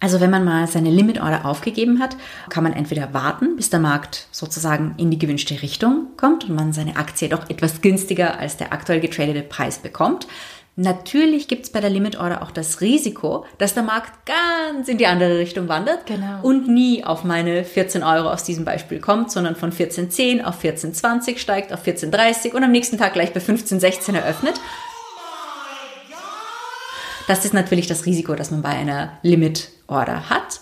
Also 0.00 0.20
wenn 0.20 0.30
man 0.30 0.44
mal 0.44 0.66
seine 0.68 0.90
Limit 0.90 1.20
Order 1.20 1.44
aufgegeben 1.44 2.00
hat, 2.00 2.16
kann 2.50 2.62
man 2.62 2.72
entweder 2.72 3.12
warten, 3.14 3.56
bis 3.56 3.70
der 3.70 3.80
Markt 3.80 4.28
sozusagen 4.30 4.94
in 4.96 5.10
die 5.10 5.18
gewünschte 5.18 5.60
Richtung 5.60 6.08
kommt 6.16 6.44
und 6.48 6.54
man 6.54 6.72
seine 6.72 6.96
Aktie 6.96 7.28
doch 7.28 7.50
etwas 7.50 7.80
günstiger 7.80 8.38
als 8.38 8.56
der 8.56 8.72
aktuell 8.72 9.00
getradete 9.00 9.42
Preis 9.42 9.78
bekommt. 9.78 10.28
Natürlich 10.80 11.48
gibt 11.48 11.64
es 11.64 11.72
bei 11.72 11.80
der 11.80 11.90
Limit 11.90 12.20
Order 12.20 12.40
auch 12.40 12.52
das 12.52 12.80
Risiko, 12.80 13.44
dass 13.58 13.74
der 13.74 13.82
Markt 13.82 14.12
ganz 14.24 14.86
in 14.86 14.96
die 14.96 15.08
andere 15.08 15.36
Richtung 15.36 15.66
wandert 15.66 16.06
genau. 16.06 16.40
und 16.42 16.68
nie 16.68 17.02
auf 17.02 17.24
meine 17.24 17.64
14 17.64 18.04
Euro 18.04 18.30
aus 18.30 18.44
diesem 18.44 18.64
Beispiel 18.64 19.00
kommt, 19.00 19.32
sondern 19.32 19.56
von 19.56 19.72
14,10 19.72 20.44
auf 20.44 20.62
14,20 20.62 21.38
steigt, 21.38 21.72
auf 21.72 21.84
14,30 21.84 22.54
und 22.54 22.62
am 22.62 22.70
nächsten 22.70 22.96
Tag 22.96 23.14
gleich 23.14 23.32
bei 23.32 23.40
15,16 23.40 24.14
eröffnet. 24.14 24.60
Das 27.26 27.44
ist 27.44 27.54
natürlich 27.54 27.88
das 27.88 28.06
Risiko, 28.06 28.36
das 28.36 28.52
man 28.52 28.62
bei 28.62 28.68
einer 28.68 29.18
Limit 29.22 29.70
Order 29.88 30.30
hat. 30.30 30.60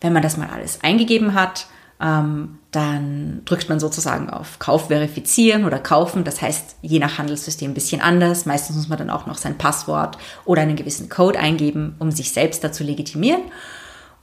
Wenn 0.00 0.12
man 0.12 0.22
das 0.22 0.36
mal 0.36 0.50
alles 0.50 0.80
eingegeben 0.82 1.32
hat, 1.32 1.66
ähm, 2.00 2.58
dann 2.70 3.42
drückt 3.44 3.68
man 3.68 3.80
sozusagen 3.80 4.28
auf 4.28 4.58
Kauf 4.58 4.88
verifizieren 4.88 5.64
oder 5.64 5.78
kaufen. 5.78 6.24
Das 6.24 6.42
heißt, 6.42 6.76
je 6.82 6.98
nach 6.98 7.18
Handelssystem 7.18 7.70
ein 7.70 7.74
bisschen 7.74 8.00
anders. 8.00 8.46
Meistens 8.46 8.76
muss 8.76 8.88
man 8.88 8.98
dann 8.98 9.10
auch 9.10 9.26
noch 9.26 9.38
sein 9.38 9.56
Passwort 9.56 10.18
oder 10.44 10.62
einen 10.62 10.76
gewissen 10.76 11.08
Code 11.08 11.38
eingeben, 11.38 11.94
um 12.00 12.10
sich 12.10 12.32
selbst 12.32 12.62
dazu 12.62 12.84
legitimieren. 12.84 13.42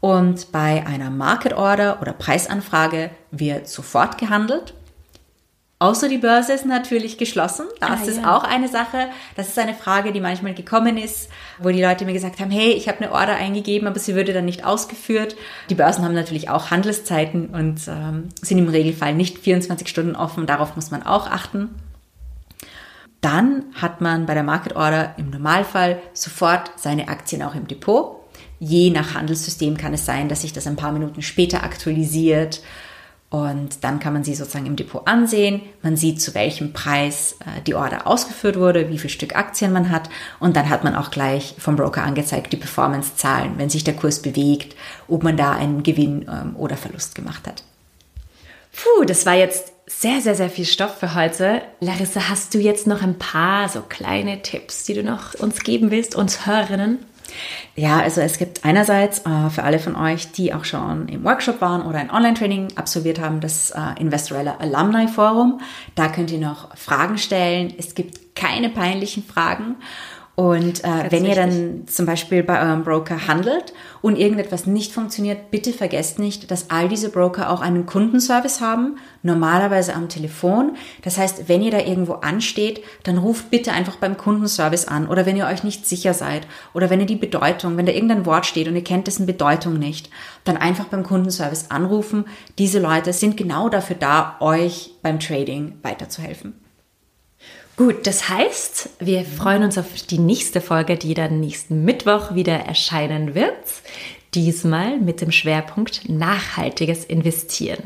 Und 0.02 0.52
bei 0.52 0.86
einer 0.86 1.10
Market 1.10 1.54
Order 1.54 2.02
oder 2.02 2.14
Preisanfrage 2.14 3.12
wird 3.32 3.68
sofort 3.68 4.18
gehandelt. 4.18 4.74
Außer 5.82 6.10
die 6.10 6.20
Börse 6.20 6.54
ist 6.54 6.68
natürlich 6.68 7.18
geschlossen. 7.18 7.66
Das 7.80 7.90
ah, 7.90 8.06
ist 8.06 8.18
ja. 8.18 8.38
auch 8.38 8.44
eine 8.44 8.68
Sache. 8.68 9.10
Das 9.36 9.48
ist 9.48 9.58
eine 9.58 9.74
Frage, 9.74 10.12
die 10.12 10.22
manchmal 10.22 10.54
gekommen 10.54 10.96
ist, 10.96 11.28
wo 11.58 11.70
die 11.70 11.82
Leute 11.82 12.06
mir 12.06 12.14
gesagt 12.14 12.40
haben, 12.40 12.52
hey, 12.52 12.74
ich 12.74 12.88
habe 12.88 13.00
eine 13.00 13.12
Order 13.12 13.34
eingegeben, 13.34 13.88
aber 13.88 13.98
sie 13.98 14.14
würde 14.14 14.32
dann 14.32 14.46
nicht 14.46 14.64
ausgeführt. 14.64 15.36
Die 15.72 15.74
Börsen 15.74 16.06
haben 16.06 16.14
natürlich 16.14 16.52
auch 16.52 16.70
Handelszeiten 16.70 17.48
und 17.48 17.82
ähm, 17.88 18.30
sind 18.44 18.60
im 18.60 18.68
Regelfall 18.68 19.16
nicht 19.16 19.40
24 19.40 19.88
Stunden 19.88 20.16
offen. 20.16 20.46
Darauf 20.46 20.76
muss 20.76 20.92
man 20.92 21.02
auch 21.02 21.26
achten. 21.26 21.70
Dann 23.22 23.64
hat 23.74 24.02
man 24.02 24.28
bei 24.28 24.36
der 24.36 24.44
Market 24.44 24.76
Order 24.76 25.16
im 25.18 25.32
Normalfall 25.32 26.00
sofort 26.14 26.74
seine 26.76 27.08
Aktien 27.08 27.42
auch 27.42 27.56
im 27.56 27.68
Depot. 27.68 28.18
Je 28.60 28.92
nach 28.92 29.16
Handelssystem 29.16 29.78
kann 29.78 29.96
es 29.96 30.06
sein, 30.06 30.30
dass 30.30 30.42
sich 30.44 30.54
das 30.54 30.68
ein 30.68 30.76
paar 30.76 30.92
Minuten 30.92 31.24
später 31.24 31.64
aktualisiert 31.64 32.62
und 33.32 33.86
dann 33.86 34.02
kann 34.02 34.12
man 34.12 34.26
sie 34.26 34.36
sozusagen 34.36 34.66
im 34.66 34.76
Depot 34.76 35.08
ansehen. 35.08 35.62
Man 35.82 35.96
sieht, 35.96 36.22
zu 36.22 36.36
welchem 36.36 36.74
Preis 36.74 37.38
äh, 37.40 37.62
die 37.66 37.76
Order 37.76 38.06
ausgeführt 38.06 38.60
wurde, 38.60 38.90
wie 38.90 38.98
viel 38.98 39.10
Stück 39.10 39.38
Aktien 39.38 39.72
man 39.72 39.90
hat. 39.90 40.10
Und 40.42 40.58
dann 40.58 40.70
hat 40.70 40.84
man 40.84 40.96
auch 40.96 41.12
gleich 41.12 41.56
vom 41.58 41.78
Broker 41.78 42.04
angezeigt 42.04 42.52
die 42.52 42.58
Performance-Zahlen, 42.58 43.54
wenn 43.56 43.70
sich 43.70 43.86
der 43.86 43.96
Kurs 43.96 44.22
bewegt, 44.22 44.76
ob 45.08 45.24
man 45.24 45.38
da 45.38 45.54
einen 45.54 45.82
Gewinn 45.82 46.26
ähm, 46.30 46.58
oder 46.58 46.76
Verlust 46.76 47.16
gemacht 47.16 47.48
hat. 47.48 47.64
Puh, 48.74 49.06
das 49.06 49.26
war 49.26 49.36
jetzt 49.36 49.72
sehr, 49.88 50.20
sehr, 50.20 50.36
sehr 50.36 50.50
viel 50.50 50.66
Stoff 50.66 50.98
für 50.98 51.16
heute. 51.16 51.62
Larissa, 51.80 52.28
hast 52.28 52.54
du 52.54 52.60
jetzt 52.60 52.86
noch 52.86 53.02
ein 53.02 53.18
paar 53.18 53.70
so 53.70 53.80
kleine 53.80 54.42
Tipps, 54.42 54.84
die 54.84 54.94
du 54.94 55.04
noch 55.04 55.36
uns 55.36 55.62
geben 55.62 55.90
willst, 55.90 56.16
uns 56.16 56.46
Hörerinnen? 56.46 57.00
Ja, 57.76 58.00
also 58.00 58.22
es 58.22 58.38
gibt 58.38 58.66
einerseits 58.66 59.20
äh, 59.20 59.50
für 59.50 59.64
alle 59.64 59.80
von 59.80 59.96
euch, 59.96 60.32
die 60.32 60.54
auch 60.54 60.66
schon 60.66 61.08
im 61.08 61.24
Workshop 61.24 61.62
waren 61.62 61.84
oder 61.86 62.00
ein 62.00 62.12
Online-Training 62.12 62.70
absolviert 62.76 63.20
haben, 63.20 63.40
das 63.40 63.72
äh, 63.72 64.00
Investorella 64.00 64.58
Alumni 64.60 65.08
Forum. 65.08 65.62
Da 65.96 66.10
könnt 66.10 66.32
ihr 66.32 66.40
noch 66.40 66.76
Fragen 66.76 67.18
stellen. 67.18 67.74
Es 67.78 67.96
gibt 67.96 68.36
keine 68.36 68.70
peinlichen 68.70 69.24
Fragen. 69.24 69.76
Und 70.42 70.84
äh, 70.84 71.12
wenn 71.12 71.24
ihr 71.24 71.36
dann 71.36 71.84
zum 71.86 72.08
Beispiel 72.08 72.42
bei 72.42 72.60
eurem 72.60 72.84
Broker 72.84 73.28
handelt 73.28 73.74
und 74.02 74.18
irgendetwas 74.18 74.66
nicht 74.66 74.92
funktioniert, 74.92 75.52
bitte 75.52 75.72
vergesst 75.72 76.18
nicht, 76.18 76.50
dass 76.50 76.72
all 76.72 76.90
diese 76.90 77.10
Broker 77.10 77.52
auch 77.52 77.62
einen 77.62 77.86
Kundenservice 77.86 78.60
haben, 78.60 78.98
normalerweise 79.22 79.94
am 79.94 80.10
Telefon. 80.10 80.78
Das 81.04 81.20
heißt, 81.20 81.48
wenn 81.48 81.62
ihr 81.62 81.70
da 81.70 81.78
irgendwo 81.78 82.14
ansteht, 82.14 82.82
dann 83.04 83.20
ruft 83.20 83.52
bitte 83.52 83.72
einfach 83.72 83.98
beim 83.98 84.18
Kundenservice 84.18 84.88
an 84.88 85.08
oder 85.08 85.28
wenn 85.28 85.38
ihr 85.38 85.46
euch 85.46 85.64
nicht 85.64 85.86
sicher 85.86 86.16
seid 86.16 86.48
oder 86.74 86.90
wenn 86.90 87.02
ihr 87.02 87.06
die 87.06 87.16
Bedeutung, 87.16 87.78
wenn 87.78 87.86
da 87.86 87.92
irgendein 87.92 88.26
Wort 88.26 88.48
steht 88.48 88.68
und 88.68 88.76
ihr 88.76 88.84
kennt 88.84 89.06
dessen 89.06 89.28
Bedeutung 89.28 89.78
nicht, 89.78 90.10
dann 90.44 90.58
einfach 90.58 90.86
beim 90.86 91.04
Kundenservice 91.04 91.70
anrufen. 91.70 92.26
Diese 92.58 92.80
Leute 92.80 93.14
sind 93.14 93.38
genau 93.38 93.70
dafür 93.70 93.98
da, 94.00 94.38
euch 94.40 94.90
beim 95.04 95.20
Trading 95.20 95.78
weiterzuhelfen. 95.84 96.61
Gut, 97.82 98.06
das 98.06 98.30
heißt, 98.30 98.90
wir 99.00 99.26
freuen 99.26 99.64
uns 99.64 99.76
auf 99.76 99.88
die 100.08 100.20
nächste 100.20 100.62
Folge, 100.62 100.98
die 100.98 101.16
dann 101.16 101.40
nächsten 101.40 101.84
Mittwoch 101.84 102.36
wieder 102.36 102.54
erscheinen 102.54 103.34
wird. 103.34 103.56
Diesmal 104.36 105.00
mit 105.00 105.20
dem 105.20 105.32
Schwerpunkt 105.32 106.08
nachhaltiges 106.08 107.06
Investieren. 107.06 107.82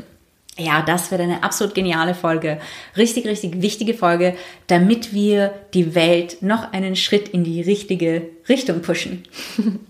Ja, 0.58 0.82
das 0.82 1.10
wird 1.10 1.22
eine 1.22 1.42
absolut 1.42 1.74
geniale 1.74 2.14
Folge. 2.14 2.60
Richtig, 2.94 3.24
richtig 3.26 3.62
wichtige 3.62 3.94
Folge, 3.94 4.36
damit 4.66 5.14
wir 5.14 5.54
die 5.72 5.94
Welt 5.94 6.42
noch 6.42 6.74
einen 6.74 6.94
Schritt 6.94 7.30
in 7.30 7.42
die 7.42 7.62
richtige 7.62 8.28
Richtung 8.50 8.82
pushen. 8.82 9.22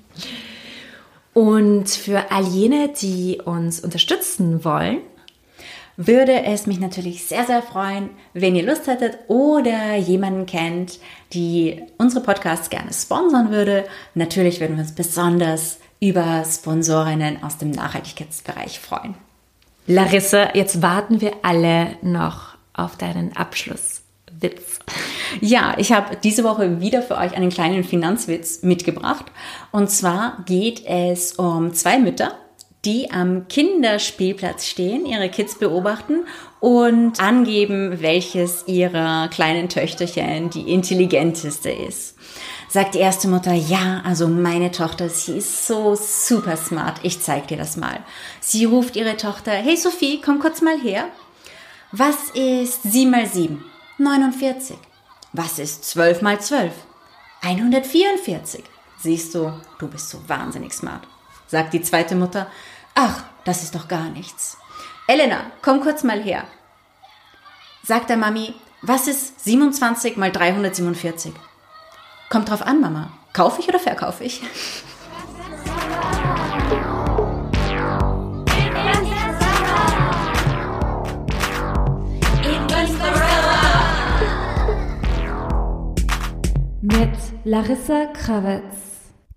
Und 1.35 1.90
für 1.90 2.31
all 2.31 2.45
jene, 2.45 2.92
die 2.92 3.40
uns 3.45 3.81
unterstützen 3.81 4.64
wollen, 4.64 4.99
würde 5.97 6.45
es 6.45 6.67
mich 6.67 6.79
natürlich 6.79 7.25
sehr, 7.25 7.45
sehr 7.45 7.63
freuen, 7.63 8.11
wenn 8.35 8.55
ihr 8.55 8.65
Lust 8.65 8.87
hättet 8.87 9.19
oder 9.29 9.97
jemanden 9.97 10.47
kennt, 10.47 10.99
die 11.33 11.83
unsere 11.99 12.23
Podcasts 12.23 12.71
gerne 12.71 12.93
sponsern 12.93 13.51
würde. 13.51 13.85
Natürlich 14.15 14.61
würden 14.61 14.77
wir 14.77 14.83
uns 14.83 14.95
besonders 14.95 15.79
über 16.01 16.45
Sponsorinnen 16.45 17.43
aus 17.43 17.57
dem 17.59 17.71
Nachhaltigkeitsbereich 17.71 18.79
freuen. 18.79 19.15
Larissa, 19.87 20.55
jetzt 20.55 20.83
warten 20.83 21.21
wir 21.21 21.33
alle 21.43 21.97
noch 22.03 22.57
auf 22.75 22.97
deinen 22.97 23.35
Abschlusswitz. 23.37 24.81
Ja, 25.41 25.75
ich 25.79 25.93
habe 25.93 26.17
diese 26.23 26.45
Woche 26.45 26.81
wieder 26.81 27.03
für 27.03 27.17
euch 27.17 27.35
einen 27.35 27.51
kleinen 27.51 27.85
Finanzwitz 27.85 28.63
mitgebracht. 28.63 29.27
Und 29.73 29.91
zwar 29.91 30.43
geht 30.45 30.85
es 30.87 31.33
um 31.35 31.73
zwei 31.73 31.99
Mütter, 31.99 32.33
die 32.87 33.11
am 33.11 33.49
Kinderspielplatz 33.49 34.66
stehen, 34.66 35.07
ihre 35.07 35.29
Kids 35.29 35.57
beobachten 35.57 36.25
und 36.61 37.20
angeben, 37.20 38.01
welches 38.01 38.64
ihrer 38.68 39.29
kleinen 39.29 39.68
Töchterchen 39.68 40.51
die 40.51 40.72
intelligenteste 40.72 41.70
ist. 41.70 42.16
Sagt 42.68 42.94
die 42.94 43.01
erste 43.01 43.27
Mutter, 43.29 43.53
ja, 43.53 44.03
also 44.05 44.29
meine 44.29 44.70
Tochter, 44.70 45.09
sie 45.09 45.38
ist 45.38 45.66
so 45.66 45.96
super 45.96 46.57
smart, 46.57 47.01
ich 47.03 47.20
zeig 47.20 47.49
dir 47.49 47.57
das 47.57 47.77
mal. 47.77 48.01
Sie 48.40 48.64
ruft 48.64 48.96
ihre 48.96 49.16
Tochter, 49.16 49.53
hey 49.53 49.77
Sophie, 49.77 50.20
komm 50.25 50.38
kurz 50.38 50.62
mal 50.62 50.79
her. 50.79 51.09
Was 51.90 52.31
ist 52.35 52.83
7 52.85 53.11
mal 53.11 53.27
7? 53.27 53.64
49. 53.99 54.77
Was 55.33 55.59
ist 55.59 55.85
12 55.87 56.22
mal 56.22 56.40
12? 56.40 56.72
144. 57.42 58.64
Siehst 58.99 59.35
du, 59.35 59.53
du 59.79 59.88
bist 59.88 60.09
so 60.09 60.18
wahnsinnig 60.29 60.72
smart. 60.72 61.03
Sagt 61.46 61.75
die 61.75 61.83
zweite 61.83 62.16
Mutter, 62.16 62.49
Ach, 62.99 63.25
das 63.45 63.63
ist 63.63 63.75
doch 63.75 63.89
gar 63.89 64.09
nichts. 64.09 64.57
Elena, 65.07 65.53
komm 65.61 65.83
kurz 65.83 66.03
mal 66.03 66.19
her. 66.19 66.45
Sagt 67.83 68.09
der 68.09 68.17
Mami, 68.17 68.55
was 68.81 69.07
ist 69.07 69.45
27 69.45 70.17
mal 70.17 70.33
347? 70.33 71.35
Kommt 72.31 72.49
drauf 72.49 72.63
an, 72.63 72.81
Mama. 72.81 73.11
Kaufe 73.35 73.61
ich 73.61 73.69
oder 73.69 73.79
verkaufe 73.79 74.25
ich? 74.25 74.41
Mit 86.81 87.19
Larissa 87.45 88.07
Krawitz. 88.07 88.63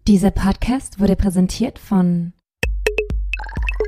Dieser 0.08 0.32
Podcast 0.32 1.02
wurde 1.02 1.17
präsentiert 1.17 1.78
von 1.78 2.32